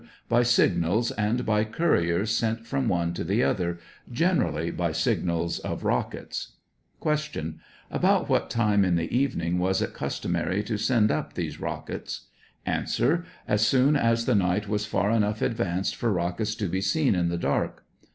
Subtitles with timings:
[0.27, 3.77] By signals and by couriers sent from one to the other;
[4.11, 6.53] generally by signals of rockets.
[7.03, 7.59] Q.
[7.91, 12.29] About what time in the evening was it customary to send up these rockets?
[12.65, 12.83] A.
[13.47, 17.29] As soon as the night was far enough advanced for rockets to be seen in
[17.29, 17.85] the dark.